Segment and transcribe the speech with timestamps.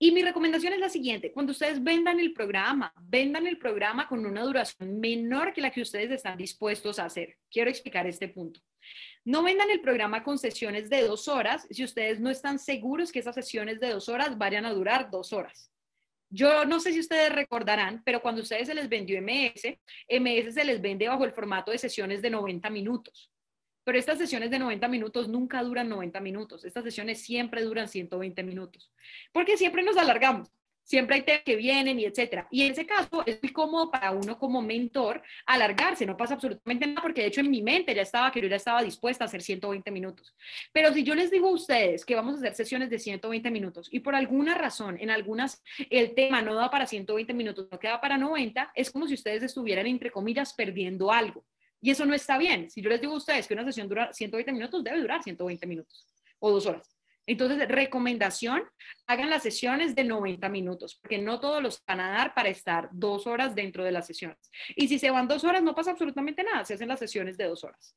[0.00, 4.24] Y mi recomendación es la siguiente, cuando ustedes vendan el programa, vendan el programa con
[4.24, 7.36] una duración menor que la que ustedes están dispuestos a hacer.
[7.50, 8.60] Quiero explicar este punto.
[9.24, 13.18] No vendan el programa con sesiones de dos horas si ustedes no están seguros que
[13.18, 15.72] esas sesiones de dos horas vayan a durar dos horas.
[16.30, 19.78] Yo no sé si ustedes recordarán, pero cuando ustedes se les vendió MS,
[20.08, 23.32] MS se les vende bajo el formato de sesiones de 90 minutos.
[23.88, 26.62] Pero estas sesiones de 90 minutos nunca duran 90 minutos.
[26.62, 28.92] Estas sesiones siempre duran 120 minutos.
[29.32, 30.52] Porque siempre nos alargamos
[30.88, 32.48] siempre hay temas que vienen y etcétera.
[32.50, 36.86] Y en ese caso es muy cómodo para uno como mentor alargarse, no pasa absolutamente
[36.86, 39.26] nada porque de hecho en mi mente ya estaba que yo ya estaba dispuesta a
[39.26, 40.34] hacer 120 minutos.
[40.72, 43.88] Pero si yo les digo a ustedes que vamos a hacer sesiones de 120 minutos
[43.92, 48.00] y por alguna razón en algunas el tema no da para 120 minutos, no queda
[48.00, 51.44] para 90, es como si ustedes estuvieran entre comillas perdiendo algo.
[51.80, 52.70] Y eso no está bien.
[52.70, 55.66] Si yo les digo a ustedes que una sesión dura 120 minutos, debe durar 120
[55.66, 56.06] minutos
[56.38, 56.98] o dos horas.
[57.26, 58.62] Entonces, recomendación,
[59.06, 62.88] hagan las sesiones de 90 minutos, porque no todos los van a dar para estar
[62.90, 64.38] dos horas dentro de las sesiones.
[64.74, 67.44] Y si se van dos horas, no pasa absolutamente nada, se hacen las sesiones de
[67.44, 67.94] dos horas.